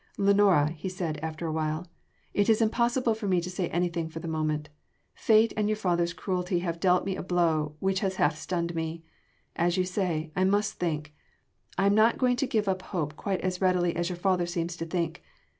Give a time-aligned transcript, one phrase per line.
[0.17, 1.85] "Lenora," he said after awhile,
[2.33, 4.67] "it is impossible for me to say anything for the moment.
[5.13, 9.03] Fate and your father’s cruelty have dealt me a blow which has half stunned me.
[9.55, 11.13] As you say, I must think
[11.77, 14.75] I am not going to give up hope quite as readily as your father seems
[14.77, 15.21] to think.